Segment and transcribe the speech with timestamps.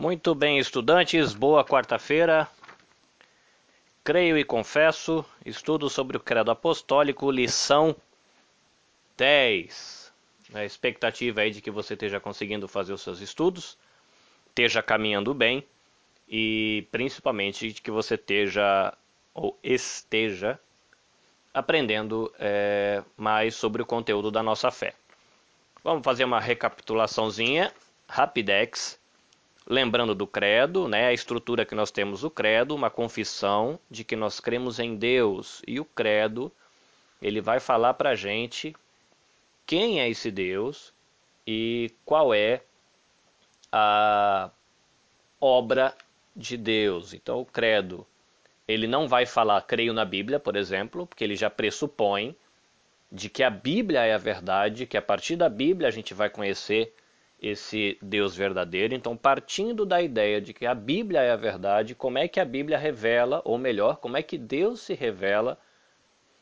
[0.00, 2.48] Muito bem, estudantes, boa quarta-feira.
[4.02, 7.94] Creio e confesso, estudo sobre o Credo Apostólico, lição
[9.18, 10.10] 10.
[10.54, 13.76] A expectativa é de que você esteja conseguindo fazer os seus estudos,
[14.48, 15.62] esteja caminhando bem
[16.26, 18.94] e principalmente de que você esteja
[19.34, 20.58] ou esteja
[21.52, 24.94] aprendendo é, mais sobre o conteúdo da nossa fé.
[25.84, 27.70] Vamos fazer uma recapitulaçãozinha,
[28.08, 28.98] rapidex
[29.66, 34.16] lembrando do credo, né, a estrutura que nós temos o credo, uma confissão de que
[34.16, 36.50] nós cremos em Deus e o credo
[37.20, 38.74] ele vai falar para a gente
[39.66, 40.92] quem é esse Deus
[41.46, 42.62] e qual é
[43.70, 44.50] a
[45.40, 45.94] obra
[46.34, 47.12] de Deus.
[47.12, 48.06] Então o credo
[48.66, 52.36] ele não vai falar creio na Bíblia, por exemplo, porque ele já pressupõe
[53.10, 56.30] de que a Bíblia é a verdade, que a partir da Bíblia a gente vai
[56.30, 56.94] conhecer
[57.40, 58.94] esse Deus verdadeiro.
[58.94, 62.44] Então, partindo da ideia de que a Bíblia é a verdade, como é que a
[62.44, 65.58] Bíblia revela, ou melhor, como é que Deus se revela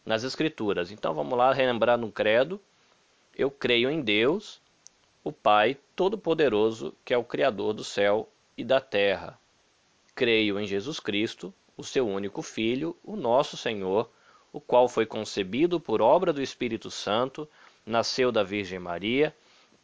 [0.05, 0.91] nas Escrituras?
[0.91, 2.61] Então, vamos lá relembrar no Credo.
[3.37, 4.61] Eu creio em Deus,
[5.23, 9.39] o Pai Todo-Poderoso, que é o Criador do céu e da terra.
[10.17, 14.11] Creio em Jesus Cristo, o seu único Filho, o nosso Senhor,
[14.53, 17.49] o qual foi concebido por obra do Espírito Santo,
[17.87, 19.33] nasceu da Virgem Maria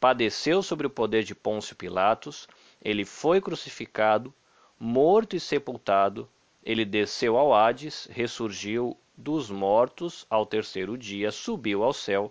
[0.05, 2.47] padeceu sobre o poder de Pôncio Pilatos,
[2.83, 4.35] ele foi crucificado,
[4.79, 6.29] morto e sepultado,
[6.63, 12.31] ele desceu ao Hades, ressurgiu dos mortos ao terceiro dia, subiu ao céu,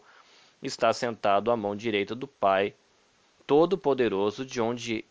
[0.61, 2.75] está sentado à mão direita do Pai,
[3.47, 5.03] Todo-Poderoso, de onde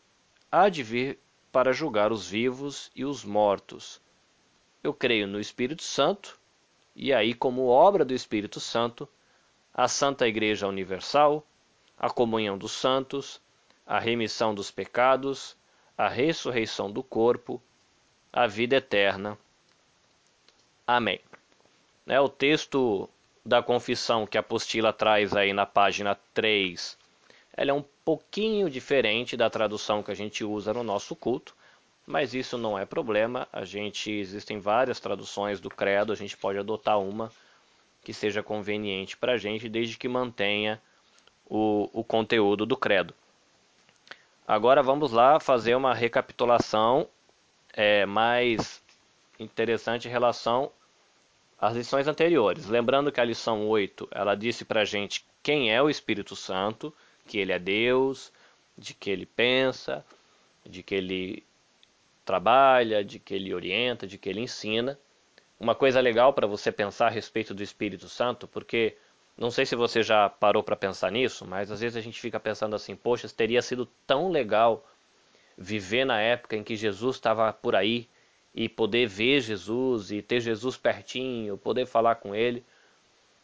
[0.49, 1.19] há de vir
[1.51, 4.01] para julgar os vivos e os mortos.
[4.85, 6.39] Eu creio no Espírito Santo,
[6.95, 9.09] e aí, como obra do Espírito Santo,
[9.75, 11.45] a Santa Igreja Universal,
[12.03, 13.41] a comunhão dos santos,
[13.87, 15.57] a remissão dos pecados,
[15.97, 17.63] a ressurreição do corpo,
[18.33, 19.39] a vida eterna.
[20.85, 21.21] Amém.
[22.09, 23.09] É o texto
[23.47, 26.99] da confissão que a apostila traz aí na página 3.
[27.57, 31.55] Ela é um pouquinho diferente da tradução que a gente usa no nosso culto,
[32.05, 33.47] mas isso não é problema.
[33.53, 37.31] A gente existem várias traduções do credo, a gente pode adotar uma
[38.03, 40.83] que seja conveniente para a gente, desde que mantenha
[41.55, 43.13] o, o conteúdo do credo.
[44.49, 47.07] Agora vamos lá fazer uma recapitulação
[47.75, 48.83] é, mais
[49.39, 50.73] interessante em relação
[51.61, 52.69] às lições anteriores.
[52.69, 56.93] Lembrando que a lição 8 ela disse para a gente quem é o Espírito Santo,
[57.27, 58.33] que ele é Deus,
[58.77, 60.03] de que ele pensa,
[60.65, 61.45] de que ele
[62.25, 64.99] trabalha, de que ele orienta, de que ele ensina.
[65.61, 68.97] Uma coisa legal para você pensar a respeito do Espírito Santo, porque
[69.37, 72.39] não sei se você já parou para pensar nisso, mas às vezes a gente fica
[72.39, 74.87] pensando assim: poxa, teria sido tão legal
[75.57, 78.09] viver na época em que Jesus estava por aí
[78.55, 82.65] e poder ver Jesus e ter Jesus pertinho, poder falar com ele.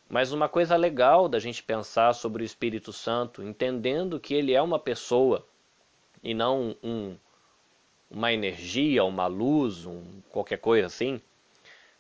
[0.09, 4.63] Mas uma coisa legal da gente pensar sobre o Espírito Santo, entendendo que ele é
[4.63, 5.47] uma pessoa
[6.23, 7.17] e não um,
[8.11, 11.21] uma energia, uma luz, um, qualquer coisa assim,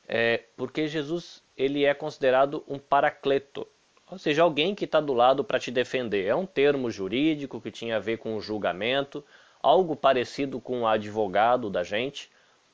[0.06, 3.66] é porque Jesus ele é considerado um paracleto,
[4.10, 6.26] ou seja, alguém que está do lado para te defender.
[6.26, 9.24] É um termo jurídico que tinha a ver com o julgamento,
[9.62, 12.30] algo parecido com o advogado da gente.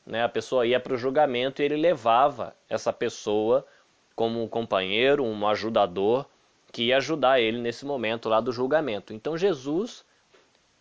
[0.06, 0.22] Né?
[0.22, 3.66] A pessoa ia para o julgamento e ele levava essa pessoa
[4.14, 6.24] como um companheiro, um ajudador,
[6.70, 9.12] que ia ajudar ele nesse momento lá do julgamento.
[9.12, 10.04] Então Jesus,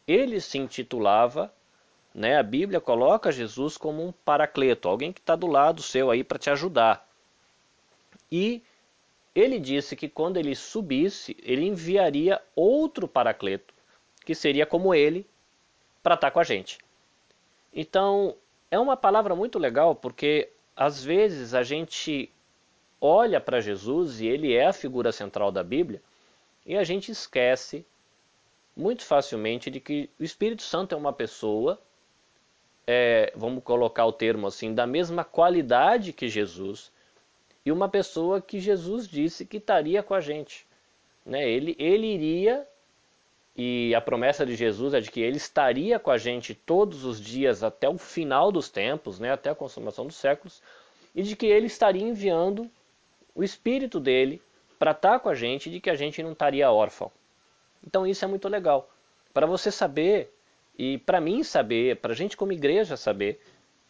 [0.07, 1.51] ele se intitulava,
[2.13, 2.37] né?
[2.37, 6.37] a Bíblia coloca Jesus como um paracleto, alguém que está do lado seu aí para
[6.37, 7.07] te ajudar.
[8.31, 8.61] E
[9.35, 13.73] ele disse que quando ele subisse, ele enviaria outro paracleto,
[14.25, 15.25] que seria como ele,
[16.01, 16.77] para estar tá com a gente.
[17.73, 18.35] Então,
[18.69, 22.31] é uma palavra muito legal porque às vezes a gente
[22.99, 26.01] olha para Jesus e ele é a figura central da Bíblia
[26.65, 27.85] e a gente esquece
[28.75, 31.79] muito facilmente de que o Espírito Santo é uma pessoa,
[32.87, 36.91] é, vamos colocar o termo assim, da mesma qualidade que Jesus,
[37.65, 40.65] e uma pessoa que Jesus disse que estaria com a gente.
[41.25, 41.49] Né?
[41.49, 42.67] Ele, ele iria,
[43.55, 47.19] e a promessa de Jesus é de que ele estaria com a gente todos os
[47.19, 49.31] dias até o final dos tempos, né?
[49.31, 50.61] até a consumação dos séculos,
[51.15, 52.69] e de que ele estaria enviando
[53.35, 54.41] o Espírito dele
[54.77, 57.11] para estar com a gente, de que a gente não estaria órfão.
[57.85, 58.89] Então isso é muito legal.
[59.33, 60.33] Para você saber,
[60.77, 63.39] e para mim saber, para a gente como igreja saber,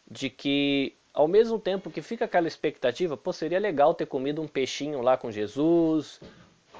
[0.08, 4.48] de que ao mesmo tempo que fica aquela expectativa, pô, seria legal ter comido um
[4.48, 6.20] peixinho lá com Jesus,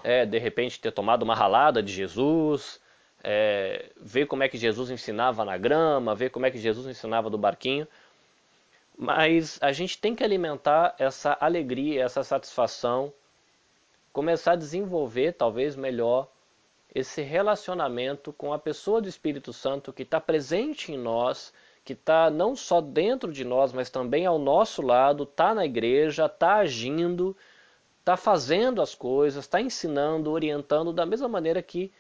[0.03, 2.81] é, de repente ter tomado uma ralada de Jesus,
[3.23, 7.31] é, ver como é que Jesus ensinava na grama, ver como é que Jesus ensinava
[7.31, 7.87] do barquinho.
[8.99, 13.13] Mas a gente tem que alimentar essa alegria, essa satisfação,
[14.13, 16.29] começar a desenvolver talvez melhor
[16.93, 21.53] esse relacionamento com a pessoa do Espírito Santo que está presente em nós,
[21.85, 26.27] que está não só dentro de nós, mas também ao nosso lado, está na igreja,
[26.27, 27.37] está agindo,
[28.01, 31.93] está fazendo as coisas, está ensinando, orientando da mesma maneira que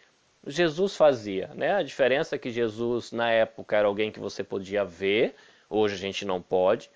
[0.46, 1.48] Jesus fazia.
[1.54, 1.74] Né?
[1.74, 5.34] A diferença é que Jesus, na época, era alguém que você podia ver,
[5.68, 6.90] hoje a gente não pode,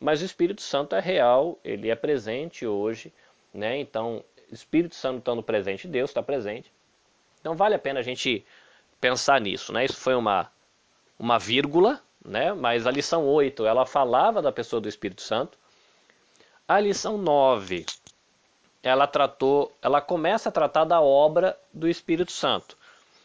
[0.00, 3.12] mas o Espírito Santo é real, ele é presente hoje,
[3.54, 3.78] né?
[3.78, 6.72] então Espírito Santo estando presente, Deus está presente.
[7.40, 8.44] Então vale a pena a gente
[9.00, 9.72] pensar nisso.
[9.72, 9.84] Né?
[9.84, 10.50] Isso foi uma,
[11.18, 12.52] uma vírgula, né?
[12.52, 15.58] mas a lição 8 ela falava da pessoa do Espírito Santo.
[16.66, 17.84] A lição 9
[18.82, 22.76] ela tratou, ela começa a tratar da obra do Espírito Santo.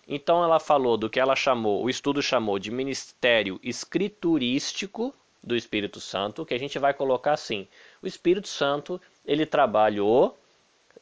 [0.08, 5.14] Então ela falou do que ela chamou, o estudo chamou de ministério escriturístico
[5.44, 7.68] do Espírito Santo, que a gente vai colocar assim:
[8.02, 10.38] o Espírito Santo ele trabalhou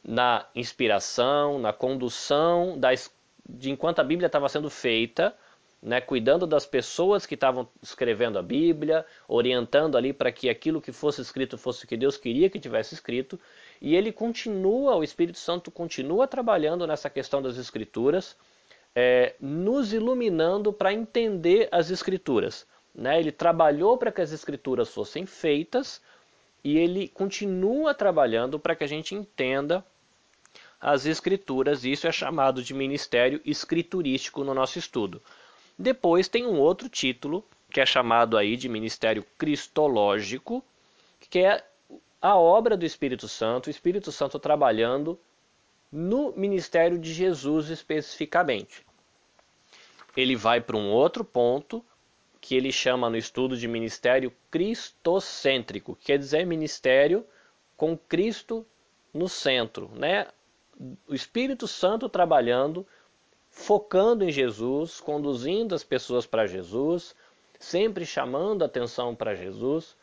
[0.03, 2.89] na inspiração, na condução da,
[3.47, 5.35] de enquanto a Bíblia estava sendo feita,
[5.85, 10.91] né, cuidando das pessoas que estavam escrevendo a Bíblia, orientando ali para que aquilo que
[10.91, 13.39] fosse escrito fosse o que Deus queria que tivesse escrito,
[13.79, 18.35] e ele continua, o Espírito Santo continua trabalhando nessa questão das Escrituras
[18.95, 22.65] é, nos iluminando para entender as Escrituras.
[22.93, 23.19] Né?
[23.19, 26.01] Ele trabalhou para que as Escrituras fossem feitas
[26.63, 29.85] e ele continua trabalhando para que a gente entenda
[30.81, 31.83] as Escrituras.
[31.83, 35.21] E isso é chamado de ministério escriturístico no nosso estudo.
[35.77, 40.63] Depois tem um outro título que é chamado aí de ministério cristológico,
[41.29, 41.63] que é
[42.21, 45.19] a obra do Espírito Santo, o Espírito Santo trabalhando
[45.91, 48.85] no ministério de Jesus especificamente.
[50.15, 51.83] Ele vai para um outro ponto
[52.39, 57.25] que ele chama no estudo de ministério cristocêntrico, quer dizer ministério
[57.75, 58.65] com Cristo
[59.13, 60.27] no centro, né?
[61.07, 62.85] O Espírito Santo trabalhando,
[63.55, 67.15] focando em Jesus, conduzindo as pessoas para Jesus,
[67.57, 69.95] sempre chamando atenção para Jesus.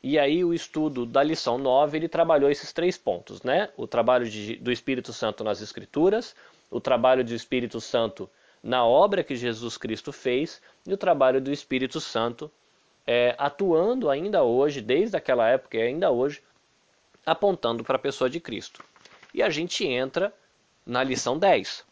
[0.00, 3.68] E aí o estudo da lição 9, ele trabalhou esses três pontos, né?
[3.76, 6.34] O trabalho de, do Espírito Santo nas Escrituras,
[6.70, 8.30] o trabalho do Espírito Santo
[8.62, 12.50] na obra que Jesus Cristo fez e o trabalho do Espírito Santo
[13.04, 16.40] é, atuando ainda hoje, desde aquela época e ainda hoje,
[17.26, 18.82] apontando para a pessoa de Cristo.
[19.34, 20.32] E a gente entra
[20.86, 21.89] na lição 10.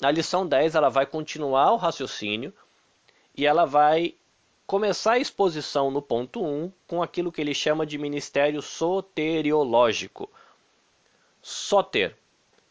[0.00, 2.52] Na lição 10 ela vai continuar o raciocínio
[3.36, 4.14] e ela vai
[4.66, 10.30] começar a exposição no ponto 1 com aquilo que ele chama de ministério soteriológico.
[11.42, 12.16] Soter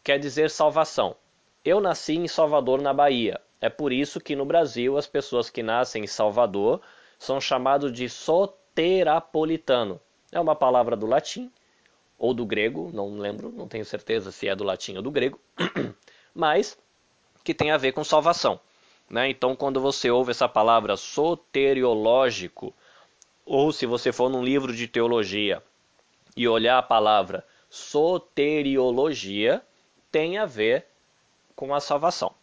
[0.04, 1.16] quer dizer salvação.
[1.64, 3.40] Eu nasci em Salvador, na Bahia.
[3.62, 6.82] É por isso que no Brasil as pessoas que nascem em Salvador
[7.18, 10.00] são chamados de soterapolitano.
[10.32, 11.52] É uma palavra do latim
[12.18, 15.40] ou do grego, não lembro, não tenho certeza se é do latim ou do grego,
[16.34, 16.78] mas
[17.44, 18.60] que tem a ver com salvação.
[19.10, 19.30] Né?
[19.30, 22.74] Então, quando você ouve essa palavra soteriológico,
[23.46, 25.64] ou se você for num livro de teologia
[26.38, 29.64] e olhar a palavra soteriologia,
[30.12, 30.86] tem a ver
[31.56, 32.34] com a salvação.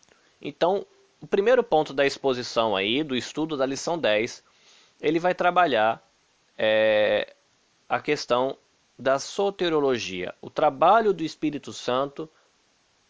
[0.43, 0.85] Então,
[1.21, 4.43] o primeiro ponto da exposição aí, do estudo da lição 10,
[5.01, 6.03] ele vai trabalhar
[6.59, 7.35] é,
[7.89, 8.57] a questão
[8.99, 12.29] da soteriologia, o trabalho do Espírito Santo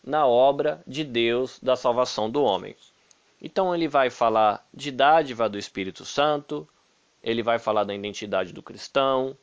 [0.07, 2.77] na obra de Deus da salvação do homem.
[3.43, 6.67] Então ele vai falar de dádiva do Espírito Santo,
[7.23, 9.37] ele vai falar da identidade do cristão,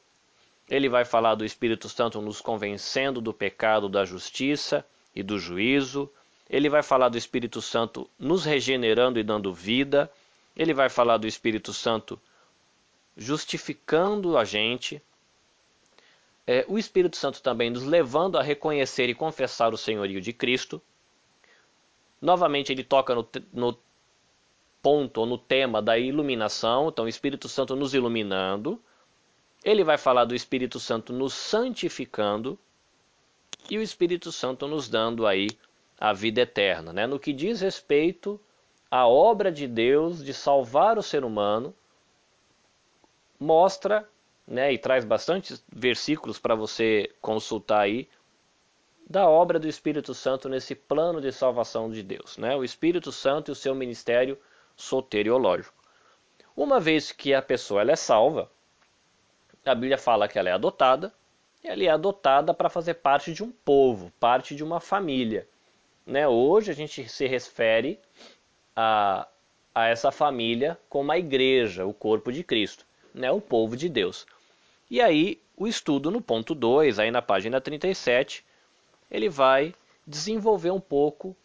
[0.69, 6.09] ele vai falar do Espírito Santo nos convencendo do pecado, da justiça e do juízo.
[6.49, 10.09] Ele vai falar do Espírito Santo nos regenerando e dando vida.
[10.55, 12.19] Ele vai falar do Espírito Santo
[13.17, 15.01] justificando a gente.
[16.45, 20.81] É, o Espírito Santo também nos levando a reconhecer e confessar o senhorio de Cristo.
[22.21, 23.77] Novamente ele toca no, no
[24.81, 28.81] ponto ou no tema da iluminação, então o Espírito Santo nos iluminando.
[29.63, 32.59] Ele vai falar do Espírito Santo nos santificando
[33.69, 35.47] e o Espírito Santo nos dando aí
[35.97, 37.07] a vida eterna, né?
[37.07, 38.39] No que diz respeito
[38.91, 41.73] à obra de Deus de salvar o ser humano,
[43.39, 44.07] mostra,
[44.47, 48.09] né, e traz bastantes versículos para você consultar aí
[49.09, 52.55] da obra do Espírito Santo nesse plano de salvação de Deus, né?
[52.55, 54.37] O Espírito Santo e o seu ministério
[54.75, 55.83] soteriológico.
[56.55, 58.49] Uma vez que a pessoa ela é salva,
[59.65, 61.13] a Bíblia fala que ela é adotada,
[61.63, 65.47] e ela é adotada para fazer parte de um povo, parte de uma família.
[66.05, 67.99] né, hoje a gente se refere
[68.75, 69.27] a,
[69.73, 74.25] a essa família como a igreja, o corpo de Cristo, né, o povo de Deus.
[74.89, 78.45] E aí, o estudo no ponto 2, aí na página 37,
[79.09, 79.73] ele vai
[80.05, 81.35] desenvolver um pouco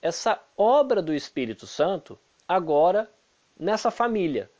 [0.00, 3.10] essa obra do Espírito Santo agora
[3.58, 4.50] nessa família.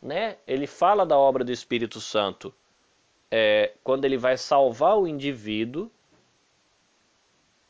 [0.00, 0.36] Né?
[0.46, 2.54] Ele fala da obra do Espírito Santo
[3.30, 5.90] é, quando ele vai salvar o indivíduo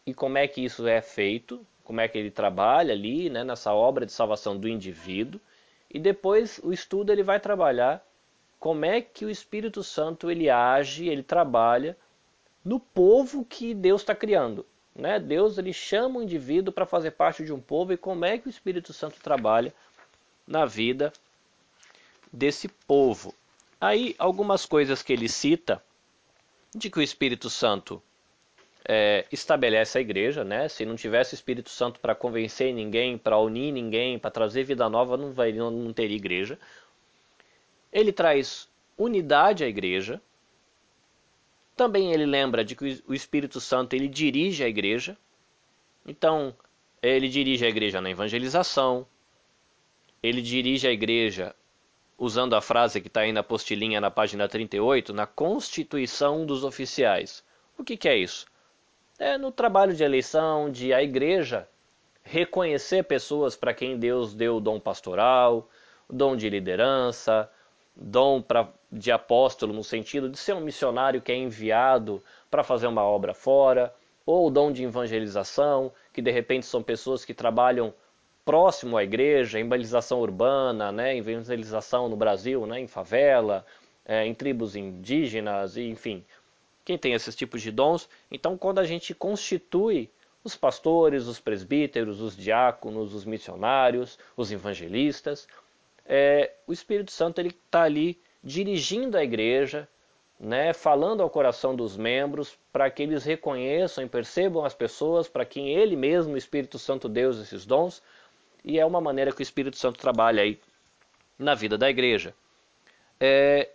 [0.07, 3.73] e como é que isso é feito, como é que ele trabalha ali né, nessa
[3.73, 5.41] obra de salvação do indivíduo.
[5.97, 8.07] E depois o estudo ele vai trabalhar
[8.61, 11.97] como é que o Espírito Santo ele age, ele trabalha
[12.63, 14.67] no povo que Deus está criando.
[14.95, 15.19] Né?
[15.19, 18.47] Deus ele chama o indivíduo para fazer parte de um povo e como é que
[18.47, 19.73] o Espírito Santo trabalha
[20.47, 21.15] na vida
[22.31, 23.35] desse povo.
[23.81, 25.83] Aí algumas coisas que ele cita
[26.75, 28.03] de que o Espírito Santo
[28.89, 30.69] é, estabelece a igreja, né?
[30.69, 34.89] Se não tivesse o Espírito Santo para convencer ninguém, para unir ninguém, para trazer vida
[34.89, 36.59] nova, não, vai, não, não teria igreja.
[37.93, 40.21] Ele traz unidade à igreja,
[41.77, 45.17] também ele lembra de que o Espírito Santo ele dirige a igreja.
[46.07, 46.55] Então,
[47.03, 49.07] ele dirige a igreja na evangelização.
[50.23, 51.55] Ele dirige a igreja
[52.17, 57.45] usando a frase que está aí na postilinha na página 38, na constituição dos oficiais.
[57.77, 58.47] O que, que é isso?
[59.19, 61.67] É no trabalho de eleição, de a igreja
[62.23, 65.71] reconhecer pessoas para quem Deus deu o dom pastoral,
[66.09, 67.51] dom de liderança,
[67.95, 72.89] dom pra, de apóstolo no sentido de ser um missionário que é enviado para fazer
[72.89, 73.95] uma obra fora,
[74.27, 77.95] ou o dom de evangelização, que de repente são pessoas que trabalham
[78.45, 83.65] próximo à igreja, evangelização urbana, né, evangelização no Brasil, né, em favela,
[84.05, 86.25] é, em tribos indígenas, enfim,
[86.87, 88.09] quem tem esses tipos de dons.
[88.31, 90.09] Então, quando a gente constitui
[90.45, 95.49] os pastores, os presbíteros, os diáconos, os missionários, os evangelistas,
[96.07, 99.89] é, o Espírito Santo ele está ali dirigindo a igreja,
[100.39, 105.45] né, falando ao coração dos membros para que eles reconheçam e percebam as pessoas para
[105.45, 108.01] quem ele mesmo, o Espírito Santo, deu esses dons.
[108.65, 110.61] E é uma maneira que o Espírito Santo trabalha aí
[111.37, 112.33] na vida da igreja.
[113.19, 113.71] É,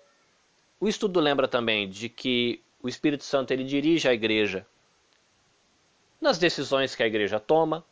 [0.80, 4.66] o estudo lembra também de que o Espírito Santo ele dirige a igreja
[6.20, 7.84] nas decisões que a igreja toma.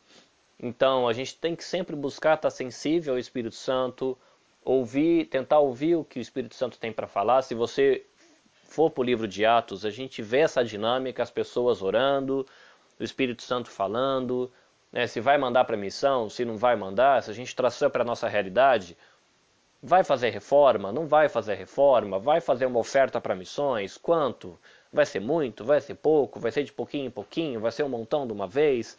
[0.58, 4.16] Então a gente tem que sempre buscar estar sensível ao Espírito Santo,
[4.64, 7.42] ouvir, tentar ouvir o que o Espírito Santo tem para falar.
[7.42, 8.04] Se você
[8.64, 12.46] for para o livro de Atos, a gente vê essa dinâmica, as pessoas orando,
[12.98, 14.52] o Espírito Santo falando,
[14.92, 18.02] né, se vai mandar para missão, se não vai mandar, se a gente traçar para
[18.02, 18.96] a nossa realidade,
[19.82, 24.58] vai fazer reforma, não vai fazer reforma, vai fazer uma oferta para missões, quanto?
[24.92, 27.88] Vai ser muito, vai ser pouco, vai ser de pouquinho em pouquinho, vai ser um
[27.88, 28.96] montão de uma vez.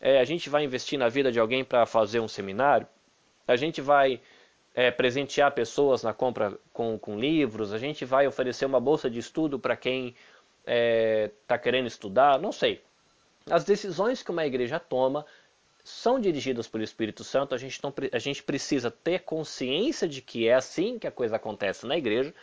[0.00, 2.86] É, a gente vai investir na vida de alguém para fazer um seminário,
[3.46, 4.20] a gente vai
[4.74, 9.18] é, presentear pessoas na compra com, com, livros, a gente vai oferecer uma bolsa de
[9.18, 10.16] estudo para quem está
[10.66, 12.82] é, tá querendo estudar, não sei.
[13.50, 15.26] As decisões que uma igreja toma
[15.82, 20.46] são dirigidas pelo Espírito Santo, a gente, não, a gente precisa ter consciência de que
[20.46, 22.34] é assim que a coisa acontece na igreja,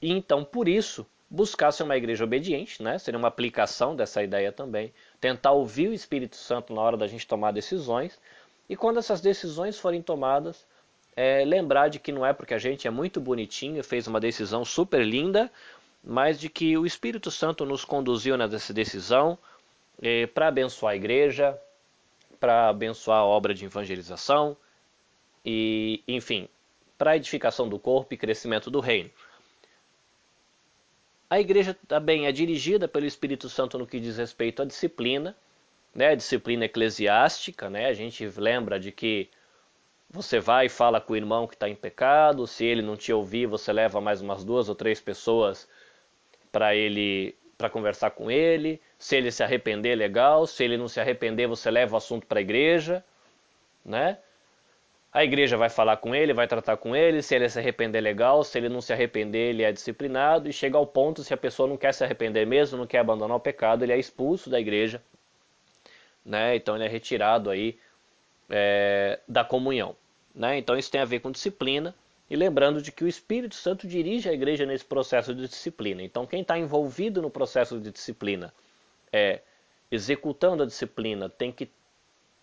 [0.00, 2.96] e então, por isso, buscar ser uma igreja obediente, né?
[2.96, 7.26] seria uma aplicação dessa ideia também, tentar ouvir o Espírito Santo na hora da gente
[7.26, 8.20] tomar decisões,
[8.68, 10.64] e quando essas decisões forem tomadas,
[11.16, 14.64] é, lembrar de que não é porque a gente é muito bonitinho, fez uma decisão
[14.64, 15.50] super linda,
[16.02, 19.36] mas de que o Espírito Santo nos conduziu nessa decisão
[20.00, 21.58] é, para abençoar a igreja,
[22.38, 24.56] para abençoar a obra de evangelização
[25.44, 26.48] e, enfim,
[26.96, 29.10] para edificação do corpo e crescimento do reino.
[31.34, 35.36] A igreja também é dirigida pelo Espírito Santo no que diz respeito à disciplina,
[35.92, 39.28] né, disciplina eclesiástica, né, a gente lembra de que
[40.08, 43.12] você vai e fala com o irmão que está em pecado, se ele não te
[43.12, 45.68] ouvir, você leva mais umas duas ou três pessoas
[46.52, 48.80] para ele para conversar com ele.
[48.96, 50.46] Se ele se arrepender, legal.
[50.46, 53.04] Se ele não se arrepender, você leva o assunto para a igreja,
[53.84, 54.18] né?
[55.14, 57.22] A igreja vai falar com ele, vai tratar com ele.
[57.22, 58.42] Se ele se arrepender, legal.
[58.42, 60.48] Se ele não se arrepender, ele é disciplinado.
[60.48, 63.36] E chega ao ponto, se a pessoa não quer se arrepender mesmo, não quer abandonar
[63.36, 65.00] o pecado, ele é expulso da igreja,
[66.24, 66.56] né?
[66.56, 67.78] Então ele é retirado aí
[68.50, 69.94] é, da comunhão.
[70.34, 70.58] Né?
[70.58, 71.94] Então isso tem a ver com disciplina.
[72.28, 76.02] E lembrando de que o Espírito Santo dirige a igreja nesse processo de disciplina.
[76.02, 78.52] Então quem está envolvido no processo de disciplina,
[79.12, 79.42] é,
[79.92, 81.64] executando a disciplina, tem que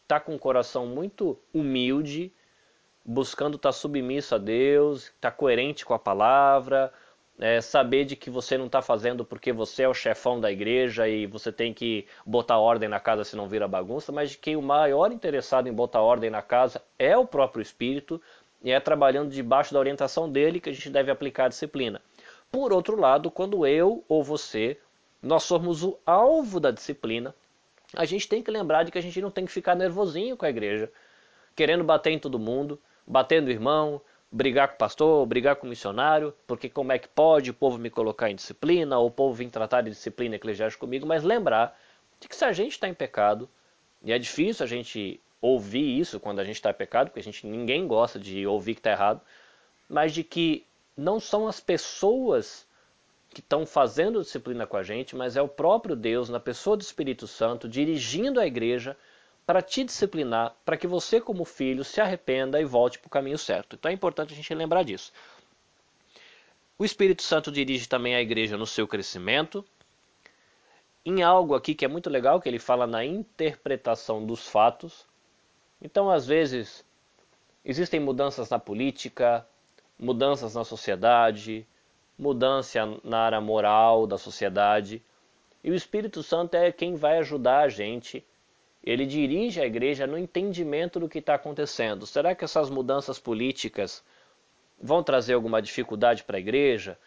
[0.04, 2.32] estar tá com o coração muito humilde,
[3.06, 6.92] buscando estar tá submisso a Deus, estar tá coerente com a palavra,
[7.40, 11.08] é, saber de que você não está fazendo porque você é o chefão da igreja
[11.08, 14.56] e você tem que botar ordem na casa se não vira bagunça, mas de que
[14.56, 18.22] o maior interessado em botar ordem na casa é o próprio Espírito
[18.64, 22.00] e é trabalhando debaixo da orientação dele que a gente deve aplicar a disciplina.
[22.52, 24.78] Por outro lado, quando eu ou você,
[25.22, 27.34] nós somos o alvo da disciplina,
[27.96, 30.46] a gente tem que lembrar de que a gente não tem que ficar nervosinho com
[30.46, 30.92] a igreja,
[31.56, 35.70] querendo bater em todo mundo, batendo o irmão, brigar com o pastor, brigar com o
[35.70, 39.34] missionário, porque como é que pode o povo me colocar em disciplina, ou o povo
[39.34, 41.78] vir tratar de disciplina eclesiástica comigo, mas lembrar
[42.20, 43.50] de que se a gente está em pecado,
[44.04, 47.24] e é difícil a gente ouvir isso quando a gente está em pecado, porque a
[47.24, 49.22] gente ninguém gosta de ouvir que está errado,
[49.90, 50.66] mas de que
[50.96, 52.66] não são as pessoas
[53.34, 56.82] que estão fazendo disciplina com a gente, mas é o próprio Deus, na pessoa do
[56.82, 58.96] Espírito Santo, dirigindo a igreja
[59.52, 63.38] para te disciplinar, para que você, como filho, se arrependa e volte para o caminho
[63.38, 63.76] certo.
[63.76, 65.12] Então é importante a gente lembrar disso.
[66.80, 69.66] O Espírito Santo dirige também a igreja no seu crescimento.
[71.06, 75.06] Em algo aqui que é muito legal, que ele fala na interpretação dos fatos.
[75.82, 76.86] Então, às vezes,
[77.66, 79.46] existem mudanças na política,
[80.00, 81.68] mudanças na sociedade,
[82.18, 85.04] mudança na área moral da sociedade.
[85.62, 88.26] E o Espírito Santo é quem vai ajudar a gente
[88.84, 92.08] ele dirige a igreja no entendimento do que está acontecendo.
[92.08, 94.04] Será que essas mudanças políticas
[94.82, 96.98] vão trazer alguma dificuldade para a igreja?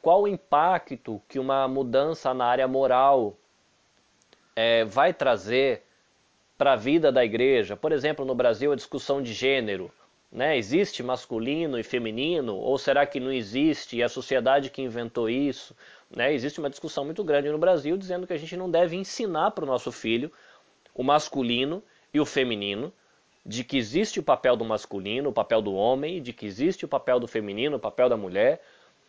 [0.00, 3.36] Qual o impacto que uma mudança na área moral
[4.54, 5.82] é, vai trazer
[6.56, 7.76] para a vida da igreja?
[7.76, 9.90] Por exemplo, no Brasil, a discussão de gênero.
[10.30, 10.56] Né?
[10.56, 12.56] Existe masculino e feminino?
[12.56, 13.96] Ou será que não existe?
[13.96, 15.74] E a sociedade que inventou isso?
[16.14, 16.32] Né?
[16.32, 19.64] Existe uma discussão muito grande no Brasil dizendo que a gente não deve ensinar para
[19.64, 20.30] o nosso filho
[20.94, 21.82] o masculino
[22.12, 22.92] e o feminino,
[23.44, 26.88] de que existe o papel do masculino, o papel do homem, de que existe o
[26.88, 28.62] papel do feminino, o papel da mulher,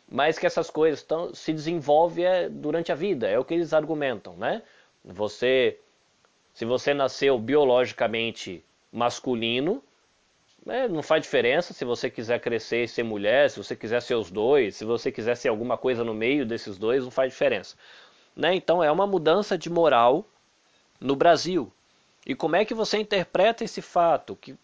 [0.10, 3.74] mas que essas coisas tão, se desenvolvem é, durante a vida, é o que eles
[3.74, 4.62] argumentam, né?
[5.04, 5.80] Você,
[6.54, 9.82] se você nasceu biologicamente masculino,
[10.68, 14.15] é, não faz diferença se você quiser crescer e ser mulher, se você quiser ser
[14.15, 17.78] os dois, se você quiser ser alguma coisa no meio desses dois, não faz diferença.
[18.36, 18.56] Né?
[18.56, 20.26] Então é uma mudança de moral
[20.99, 21.71] no Brasil.
[22.25, 24.36] E como é que você interpreta esse fato?
[24.36, 24.58] Que,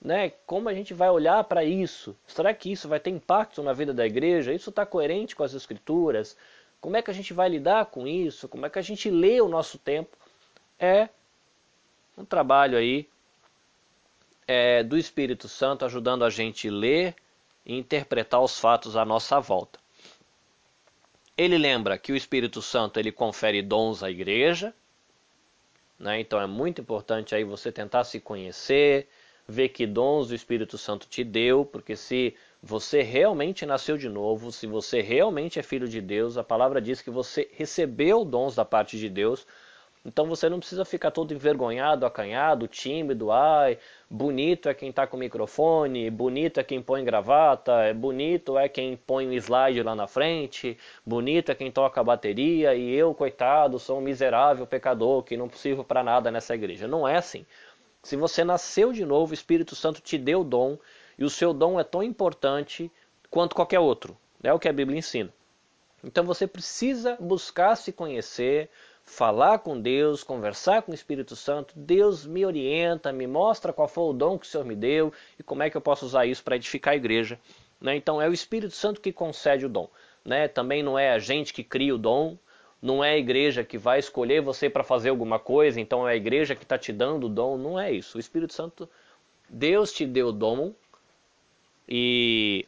[0.00, 2.16] né, como a gente vai olhar para isso?
[2.26, 4.52] Será que isso vai ter impacto na vida da igreja?
[4.52, 6.36] Isso está coerente com as escrituras?
[6.80, 8.48] Como é que a gente vai lidar com isso?
[8.48, 10.16] Como é que a gente lê o nosso tempo?
[10.78, 11.08] É
[12.16, 13.08] um trabalho aí
[14.46, 17.16] é, do Espírito Santo ajudando a gente ler
[17.64, 19.78] e interpretar os fatos à nossa volta.
[21.36, 24.72] Ele lembra que o Espírito Santo ele confere dons à igreja,
[25.98, 26.20] né?
[26.20, 29.08] Então é muito importante aí você tentar se conhecer,
[29.46, 34.50] ver que dons o Espírito Santo te deu, porque se você realmente nasceu de novo,
[34.50, 38.64] se você realmente é filho de Deus, a palavra diz que você recebeu dons da
[38.64, 39.46] parte de Deus,
[40.04, 43.78] então você não precisa ficar todo envergonhado, acanhado, tímido, ai,
[44.10, 48.68] bonito é quem está com o microfone, bonito é quem põe gravata, é bonito é
[48.68, 53.14] quem põe um slide lá na frente, bonito é quem toca a bateria e eu,
[53.14, 56.86] coitado, sou um miserável pecador que não sirvo para nada nessa igreja.
[56.86, 57.46] Não é assim.
[58.02, 60.76] Se você nasceu de novo, o Espírito Santo te deu o dom
[61.18, 62.92] e o seu dom é tão importante
[63.30, 64.14] quanto qualquer outro.
[64.42, 65.32] É o que a Bíblia ensina.
[66.04, 68.68] Então você precisa buscar se conhecer,
[69.04, 74.04] falar com Deus, conversar com o Espírito Santo, Deus me orienta, me mostra qual foi
[74.04, 76.42] o dom que o Senhor me deu e como é que eu posso usar isso
[76.42, 77.38] para edificar a igreja.
[77.80, 77.96] Né?
[77.96, 79.88] Então é o Espírito Santo que concede o dom.
[80.24, 80.48] Né?
[80.48, 82.36] Também não é a gente que cria o dom,
[82.80, 86.16] não é a igreja que vai escolher você para fazer alguma coisa, então é a
[86.16, 87.56] igreja que está te dando o dom.
[87.56, 88.16] Não é isso.
[88.16, 88.88] O Espírito Santo,
[89.48, 90.72] Deus te deu o dom
[91.88, 92.66] e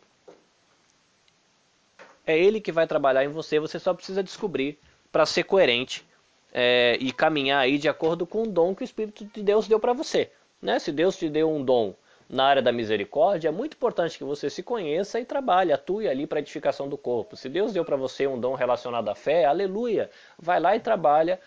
[2.27, 3.59] é Ele que vai trabalhar em você.
[3.59, 4.79] Você só precisa descobrir
[5.11, 6.05] para ser coerente
[6.53, 9.79] é, e caminhar aí de acordo com o dom que o Espírito de Deus deu
[9.79, 10.31] para você.
[10.61, 10.79] Né?
[10.79, 11.95] Se Deus te deu um dom
[12.29, 16.27] na área da misericórdia, é muito importante que você se conheça e trabalhe, atue ali
[16.27, 17.37] para edificação do corpo.
[17.37, 21.41] Se Deus deu para você um dom relacionado à fé, aleluia, vai lá e trabalha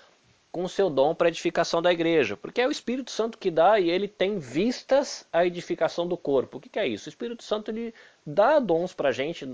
[0.51, 3.79] com o seu dom para edificação da igreja, porque é o Espírito Santo que dá
[3.79, 6.57] e ele tem vistas à edificação do corpo.
[6.57, 7.07] O que, que é isso?
[7.07, 7.93] O Espírito Santo ele
[8.25, 9.47] dá dons para gente,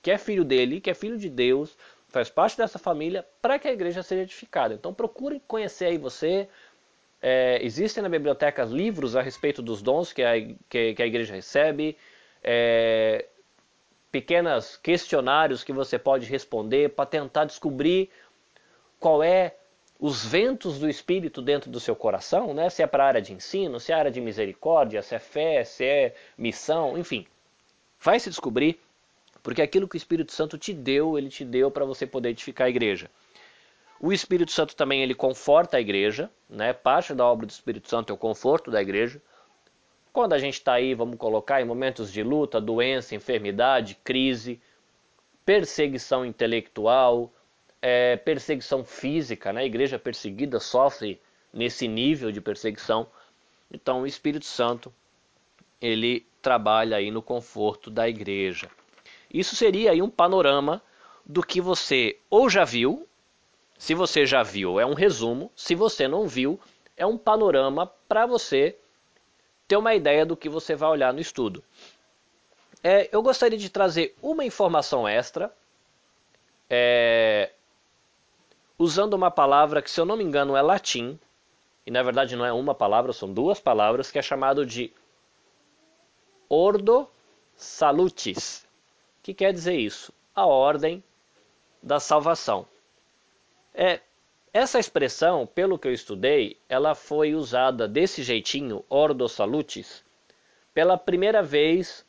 [0.00, 1.76] que é filho dele, que é filho de Deus,
[2.14, 4.72] faz parte dessa família para que a igreja seja edificada.
[4.72, 6.48] Então procure conhecer aí você.
[7.20, 10.34] É, existem na biblioteca livros a respeito dos dons que a,
[10.68, 11.96] que, que a igreja recebe,
[12.42, 13.26] é,
[14.12, 18.10] pequenos questionários que você pode responder para tentar descobrir
[19.00, 19.56] qual é
[19.98, 22.68] os ventos do Espírito dentro do seu coração, né?
[22.68, 25.64] se é para a área de ensino, se é área de misericórdia, se é fé,
[25.64, 27.26] se é missão, enfim.
[27.98, 28.78] Vai se descobrir
[29.44, 32.66] Porque aquilo que o Espírito Santo te deu, ele te deu para você poder edificar
[32.66, 33.10] a igreja.
[34.00, 36.72] O Espírito Santo também ele conforta a igreja, né?
[36.72, 39.20] Parte da obra do Espírito Santo é o conforto da igreja.
[40.14, 44.58] Quando a gente está aí, vamos colocar em momentos de luta, doença, enfermidade, crise,
[45.44, 47.30] perseguição intelectual,
[47.82, 49.60] é, perseguição física, né?
[49.60, 51.20] A igreja perseguida sofre
[51.52, 53.06] nesse nível de perseguição.
[53.70, 54.90] Então, o Espírito Santo
[55.82, 58.70] ele trabalha aí no conforto da igreja.
[59.34, 60.80] Isso seria aí um panorama
[61.26, 63.04] do que você ou já viu,
[63.76, 66.60] se você já viu, é um resumo, se você não viu,
[66.96, 68.78] é um panorama para você
[69.66, 71.64] ter uma ideia do que você vai olhar no estudo.
[72.80, 75.52] É, eu gostaria de trazer uma informação extra,
[76.70, 77.50] é,
[78.78, 81.18] usando uma palavra que, se eu não me engano, é latim,
[81.84, 84.92] e na verdade não é uma palavra, são duas palavras, que é chamado de
[86.48, 87.08] Ordo
[87.56, 88.63] Salutis.
[89.24, 90.12] Que quer dizer isso?
[90.34, 91.02] A ordem
[91.82, 92.66] da salvação.
[93.74, 94.00] É,
[94.52, 100.04] essa expressão, pelo que eu estudei, ela foi usada desse jeitinho, Ordo Salutis,
[100.74, 102.04] pela primeira vez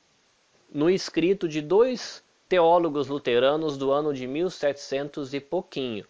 [0.69, 6.05] no escrito de dois teólogos luteranos do ano de 1700 e pouquinho.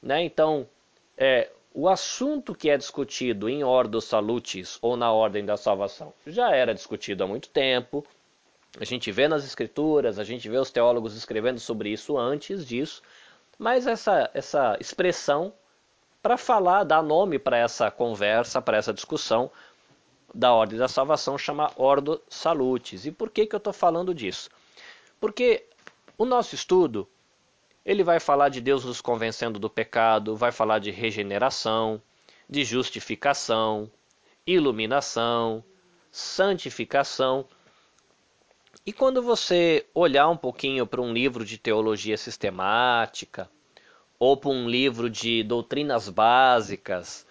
[0.00, 0.24] Né?
[0.24, 0.66] Então,
[1.18, 6.50] é, o assunto que é discutido em Ordo Salutis ou na Ordem da Salvação já
[6.56, 8.06] era discutido há muito tempo.
[8.78, 13.02] A gente vê nas escrituras, a gente vê os teólogos escrevendo sobre isso antes disso,
[13.58, 15.52] mas essa, essa expressão,
[16.22, 19.50] para falar, dar nome para essa conversa, para essa discussão
[20.34, 23.06] da Ordem da Salvação, chama Ordo Salutis.
[23.06, 24.50] E por que, que eu estou falando disso?
[25.18, 25.64] Porque
[26.18, 27.08] o nosso estudo
[27.84, 32.02] ele vai falar de Deus nos convencendo do pecado, vai falar de regeneração,
[32.50, 33.88] de justificação,
[34.44, 35.64] iluminação,
[36.10, 37.46] santificação.
[38.84, 43.50] E quando você olhar um pouquinho para um livro de teologia sistemática,
[44.18, 47.26] ou para um livro de doutrinas básicas,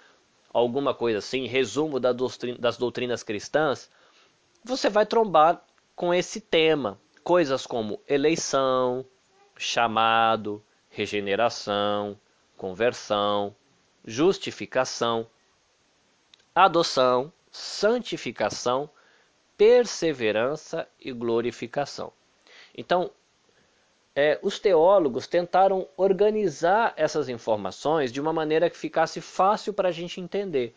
[0.54, 3.90] alguma coisa assim, resumo das doutrinas cristãs,
[4.64, 5.64] você vai trombar
[5.96, 7.00] com esse tema.
[7.24, 9.06] Coisas como eleição,
[9.58, 12.20] chamado, regeneração,
[12.56, 13.56] conversão,
[14.06, 15.28] justificação,
[16.54, 18.90] adoção, santificação,
[19.58, 22.12] perseverança e glorificação.
[22.78, 23.12] Então,
[24.16, 29.92] é, os teólogos tentaram organizar essas informações de uma maneira que ficasse fácil para a
[29.92, 30.74] gente entender.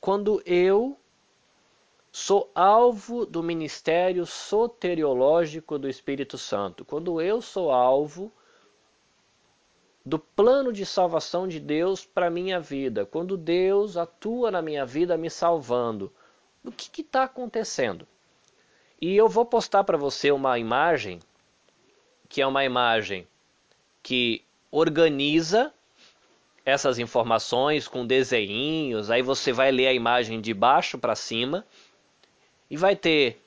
[0.00, 0.98] Quando eu
[2.14, 6.84] Sou alvo do ministério soteriológico do Espírito Santo.
[6.84, 8.30] Quando eu sou alvo
[10.04, 15.16] do plano de salvação de Deus para minha vida, quando Deus atua na minha vida
[15.16, 16.12] me salvando,
[16.64, 18.06] o que está acontecendo?
[19.00, 21.20] E eu vou postar para você uma imagem,
[22.28, 23.26] que é uma imagem
[24.02, 25.72] que organiza
[26.64, 31.66] essas informações com desenhinhos, aí você vai ler a imagem de baixo para cima
[32.70, 33.42] e vai ter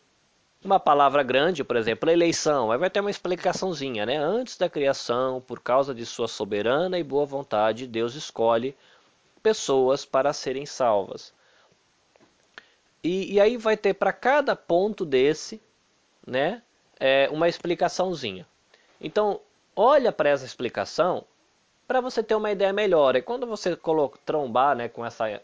[0.64, 4.18] uma palavra grande, por exemplo, eleição, aí vai ter uma explicaçãozinha, né?
[4.18, 8.76] Antes da criação, por causa de sua soberana e boa vontade, Deus escolhe
[9.42, 11.34] pessoas para serem salvas.
[13.06, 15.62] E, e aí vai ter para cada ponto desse,
[16.26, 16.64] né,
[17.00, 18.48] é, uma explicaçãozinha.
[19.00, 19.40] Então,
[19.76, 21.24] olha para essa explicação
[21.88, 23.16] para você ter uma ideia melhor.
[23.16, 25.40] E quando você colocar, trombar né, com essa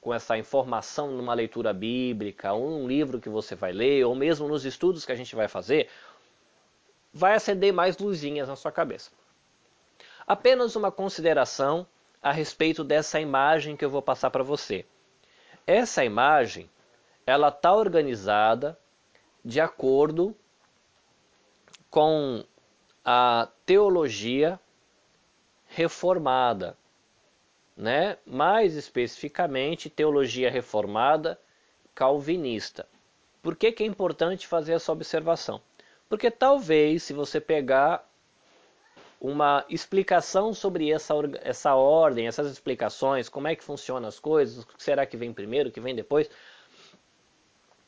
[0.00, 4.48] com essa informação numa leitura bíblica, ou num livro que você vai ler, ou mesmo
[4.48, 5.88] nos estudos que a gente vai fazer,
[7.12, 9.12] vai acender mais luzinhas na sua cabeça.
[10.26, 11.86] Apenas uma consideração
[12.20, 14.84] a respeito dessa imagem que eu vou passar para você.
[15.66, 16.68] Essa imagem,
[17.28, 18.78] ela está organizada
[19.44, 20.34] de acordo
[21.90, 22.42] com
[23.04, 24.58] a teologia
[25.66, 26.74] reformada
[27.76, 28.16] né?
[28.26, 31.38] mais especificamente teologia reformada
[31.94, 32.88] calvinista.
[33.42, 35.60] Por que, que é importante fazer essa observação?
[36.08, 38.08] Porque talvez, se você pegar
[39.20, 44.66] uma explicação sobre essa, essa ordem, essas explicações, como é que funcionam as coisas, o
[44.66, 46.30] que será que vem primeiro, o que vem depois,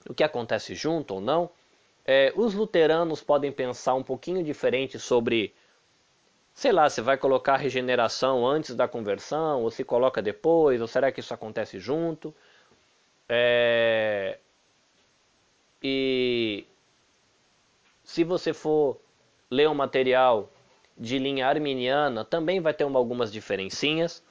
[0.09, 1.51] o que acontece junto ou não,
[2.05, 5.55] é, os luteranos podem pensar um pouquinho diferente sobre
[6.55, 11.11] sei lá, se vai colocar regeneração antes da conversão, ou se coloca depois, ou será
[11.11, 12.35] que isso acontece junto?
[13.29, 14.39] É...
[15.83, 16.67] E
[18.05, 19.01] se você for
[19.51, 20.51] ler um material
[20.99, 24.23] de linha arminiana, também vai ter uma, algumas diferencinhas.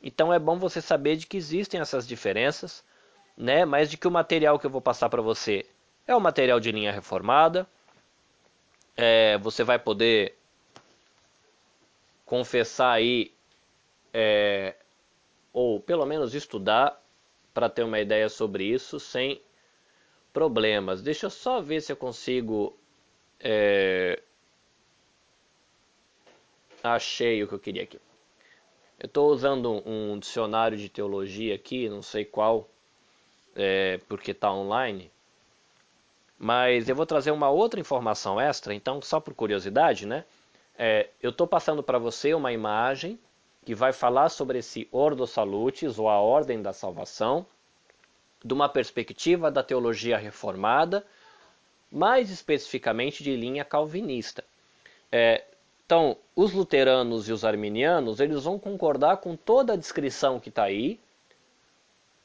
[0.00, 2.84] Então é bom você saber de que existem essas diferenças,
[3.36, 3.64] né?
[3.64, 5.66] Mas de que o material que eu vou passar para você
[6.06, 7.66] é o material de linha reformada
[8.96, 10.36] é, você vai poder
[12.24, 13.32] confessar aí,
[14.12, 14.74] é,
[15.52, 17.00] ou pelo menos estudar,
[17.52, 19.40] para ter uma ideia sobre isso, sem
[20.32, 21.02] problemas.
[21.02, 22.76] Deixa eu só ver se eu consigo.
[23.38, 24.22] É...
[26.82, 28.00] Achei o que eu queria aqui.
[28.98, 32.68] Eu estou usando um dicionário de teologia aqui, não sei qual,
[33.56, 35.10] é, porque está online.
[36.38, 40.24] Mas eu vou trazer uma outra informação extra, então, só por curiosidade, né?
[40.76, 43.18] É, eu estou passando para você uma imagem
[43.64, 47.46] que vai falar sobre esse Ordo Salutis, ou a Ordem da Salvação,
[48.44, 51.06] de uma perspectiva da teologia reformada,
[51.90, 54.42] mais especificamente de linha calvinista.
[55.12, 55.44] É,
[55.86, 60.64] então, os luteranos e os arminianos, eles vão concordar com toda a descrição que está
[60.64, 60.98] aí,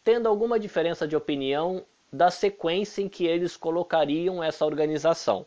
[0.07, 5.45] tendo alguma diferença de opinião da sequência em que eles colocariam essa organização.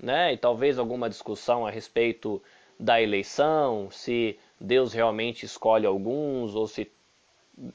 [0.00, 0.34] Né?
[0.34, 2.40] E talvez alguma discussão a respeito
[2.78, 6.88] da eleição, se Deus realmente escolhe alguns, ou se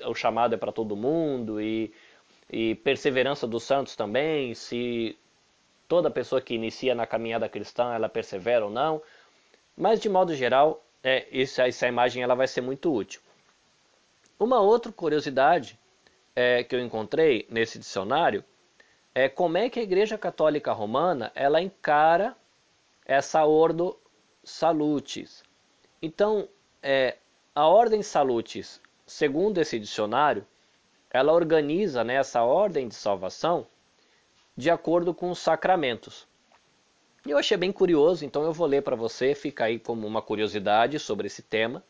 [0.06, 1.94] o chamado é para todo mundo, e
[2.50, 5.18] e perseverança dos santos também, se
[5.86, 9.02] toda pessoa que inicia na caminhada cristã ela persevera ou não.
[9.76, 13.20] Mas de modo geral, é, essa, essa imagem ela vai ser muito útil.
[14.40, 15.78] Uma outra curiosidade
[16.36, 18.44] é, que eu encontrei nesse dicionário
[19.14, 22.36] é como é que a Igreja Católica Romana ela encara
[23.06, 23.98] essa ordo
[24.44, 25.44] salutis.
[26.02, 26.50] Então,
[26.84, 27.16] é,
[27.54, 30.46] a ordem salutis, segundo esse dicionário,
[31.10, 33.66] ela organiza né, essa ordem de salvação
[34.58, 36.28] de acordo com os sacramentos.
[37.26, 41.00] Eu achei bem curioso, então eu vou ler para você, fica aí como uma curiosidade
[41.00, 41.84] sobre esse tema.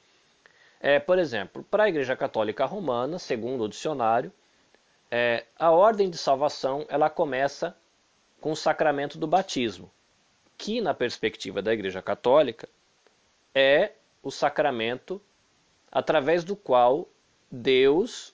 [0.80, 4.32] É, por exemplo, para a Igreja Católica Romana, segundo o dicionário,
[5.10, 7.76] é, a ordem de salvação ela começa
[8.42, 9.90] com o sacramento do batismo,
[10.58, 12.68] que na perspectiva da Igreja Católica
[13.54, 15.22] é o sacramento
[15.92, 17.08] através do qual
[17.50, 18.34] Deus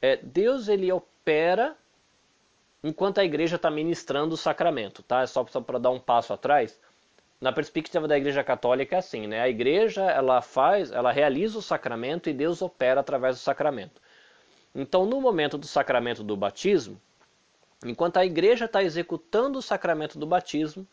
[0.00, 1.76] é, Deus ele opera
[2.82, 5.22] enquanto a igreja está ministrando o sacramento, tá?
[5.22, 6.78] É só, só para dar um passo atrás.
[7.40, 9.40] Na perspectiva da igreja católica é assim, né?
[9.40, 14.00] A igreja ela faz, ela realiza o sacramento e Deus opera através do sacramento.
[14.74, 17.00] Então, no momento do sacramento do batismo,
[17.84, 20.86] enquanto a igreja está executando o sacramento do batismo,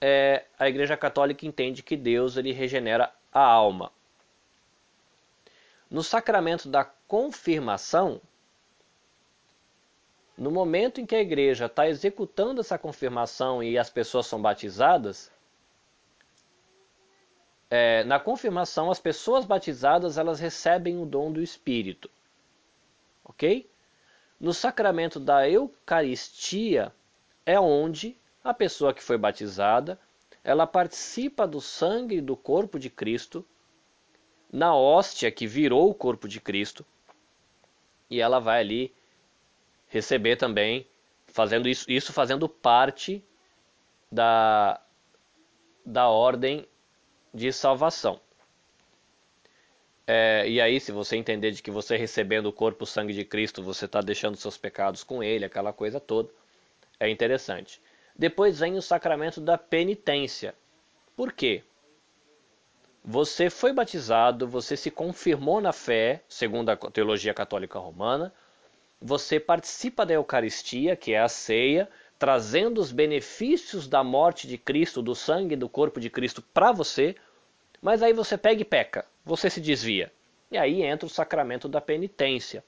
[0.00, 3.92] é, a igreja católica entende que Deus ele regenera a alma.
[5.88, 8.20] No sacramento da confirmação,
[10.36, 15.30] no momento em que a igreja está executando essa confirmação e as pessoas são batizadas,
[17.74, 22.10] é, na confirmação as pessoas batizadas elas recebem o dom do Espírito,
[23.24, 23.66] ok?
[24.38, 26.92] No sacramento da Eucaristia
[27.46, 29.98] é onde a pessoa que foi batizada
[30.44, 33.42] ela participa do sangue e do corpo de Cristo
[34.52, 36.84] na hóstia que virou o corpo de Cristo
[38.10, 38.94] e ela vai ali
[39.88, 40.86] receber também,
[41.26, 43.24] fazendo isso, isso fazendo parte
[44.10, 44.78] da,
[45.86, 46.68] da ordem
[47.32, 48.20] de salvação.
[50.06, 53.24] É, e aí, se você entender de que você recebendo o corpo o sangue de
[53.24, 56.28] Cristo, você está deixando seus pecados com ele, aquela coisa toda,
[56.98, 57.80] é interessante.
[58.14, 60.54] Depois vem o sacramento da penitência.
[61.16, 61.62] Por quê?
[63.04, 68.32] Você foi batizado, você se confirmou na fé, segundo a teologia católica romana,
[69.00, 71.88] você participa da Eucaristia, que é a ceia,
[72.22, 76.70] trazendo os benefícios da morte de Cristo, do sangue e do corpo de Cristo para
[76.70, 77.16] você,
[77.80, 80.12] mas aí você pega e peca, você se desvia.
[80.48, 82.62] E aí entra o sacramento da penitência,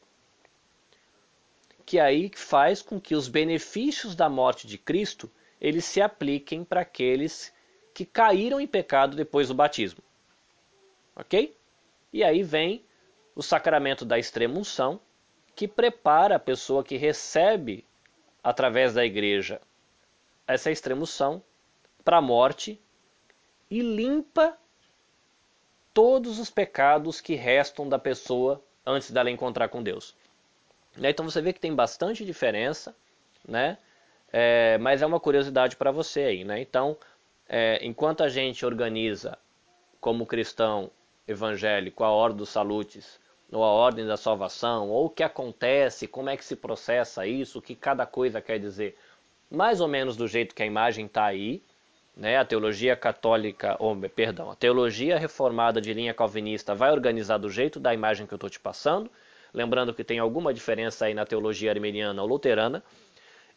[1.87, 6.81] que aí faz com que os benefícios da morte de Cristo eles se apliquem para
[6.81, 7.55] aqueles
[7.95, 10.03] que caíram em pecado depois do batismo
[11.15, 11.57] ok?
[12.13, 12.85] E aí vem
[13.37, 15.01] o sacramento da extrema-unção,
[15.55, 17.85] que prepara a pessoa que recebe
[18.45, 19.61] através da igreja
[20.47, 21.43] essa extrema-unção
[22.05, 22.79] para a morte
[23.71, 24.59] e limpa
[25.95, 30.15] todos os pecados que restam da pessoa antes dela encontrar com Deus.
[30.95, 31.11] Né?
[31.11, 32.95] Então você vê que tem bastante diferença,
[33.49, 33.79] né?
[34.31, 36.61] É, mas é uma curiosidade para você aí, né?
[36.61, 36.97] Então,
[37.49, 39.39] é, enquanto a gente organiza
[40.01, 40.91] como cristão
[41.27, 43.21] evangélico, a ordem dos salutes,
[43.53, 47.59] ou a ordem da salvação, ou o que acontece, como é que se processa isso,
[47.59, 48.97] o que cada coisa quer dizer.
[49.51, 51.63] Mais ou menos do jeito que a imagem está aí,
[52.17, 52.39] né?
[52.39, 57.81] A teologia católica, ou, perdão, a teologia reformada de linha calvinista vai organizar do jeito
[57.81, 59.11] da imagem que eu estou te passando,
[59.53, 62.83] lembrando que tem alguma diferença aí na teologia armeniana ou luterana,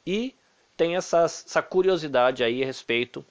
[0.06, 0.36] e
[0.76, 3.26] tem essa, essa curiosidade aí a respeito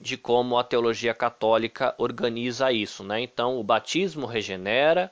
[0.00, 3.20] de como a teologia católica organiza isso, né?
[3.20, 5.10] Então, o batismo regenera,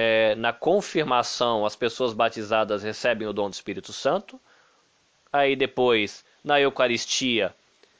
[0.00, 4.38] é, na confirmação as pessoas batizadas recebem o dom do Espírito Santo,
[5.32, 7.52] aí depois na Eucaristia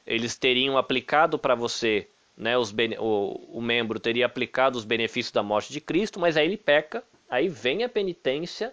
[0.07, 2.07] eles teriam aplicado para você,
[2.37, 6.47] né, os, o, o membro teria aplicado os benefícios da morte de Cristo, mas aí
[6.47, 8.73] ele peca, aí vem a penitência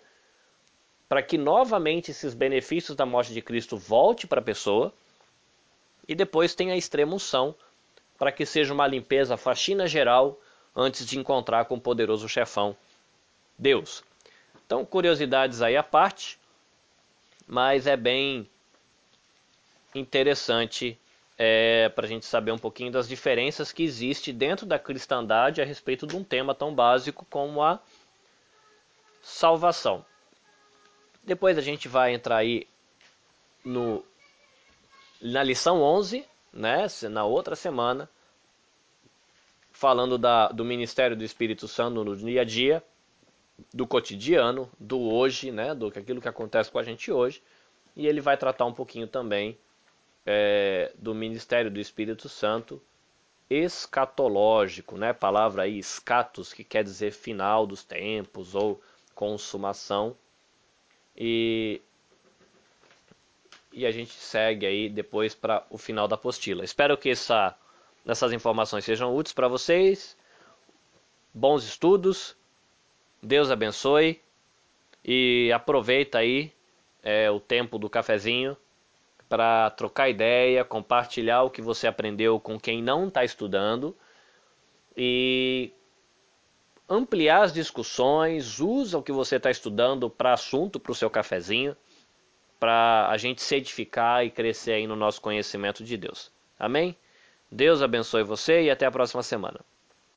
[1.09, 4.93] para que novamente esses benefícios da morte de Cristo volte para a pessoa
[6.07, 7.55] e depois tem a extrema unção
[8.19, 10.39] para que seja uma limpeza, faxina geral
[10.75, 12.77] antes de encontrar com o poderoso chefão
[13.58, 14.04] Deus.
[14.65, 16.39] Então, curiosidades aí à parte,
[17.48, 18.50] mas é bem
[19.94, 21.00] interessante
[21.38, 25.65] é, para a gente saber um pouquinho das diferenças que existe dentro da cristandade a
[25.65, 27.80] respeito de um tema tão básico como a
[29.22, 30.06] salvação.
[31.24, 32.68] Depois a gente vai entrar aí
[33.63, 34.06] no,
[35.22, 38.10] na lição 11, né, na outra semana,
[39.72, 42.84] falando da, do ministério do Espírito Santo no dia a dia,
[43.74, 47.41] do cotidiano, do hoje, né, do aquilo que acontece com a gente hoje,
[47.96, 49.58] e ele vai tratar um pouquinho também
[50.26, 52.82] é, do ministério do Espírito Santo
[53.50, 55.13] escatológico, né?
[55.13, 58.82] Palavra aí escatos, que quer dizer final dos tempos ou
[59.13, 60.18] consumação.
[61.15, 61.82] E
[63.72, 66.63] e a gente segue aí depois para o final da apostila.
[66.63, 67.54] Espero que essa,
[68.08, 70.18] essas informações sejam úteis para vocês.
[71.34, 72.38] Bons estudos.
[73.21, 74.21] Deus abençoe
[75.04, 76.51] e aproveita aí
[77.04, 78.58] é, o tempo do cafezinho
[79.28, 83.95] para trocar ideia, compartilhar o que você aprendeu com quem não está estudando
[84.95, 85.71] e
[86.88, 91.75] ampliar as discussões, usa o que você está estudando para assunto, para o seu cafezinho,
[92.60, 96.32] para a gente se edificar e crescer aí no nosso conhecimento de Deus.
[96.58, 96.95] Amém?
[97.51, 99.60] Deus abençoe você e até a próxima semana.